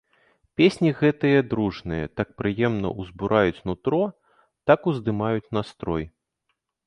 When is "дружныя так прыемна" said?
1.51-2.89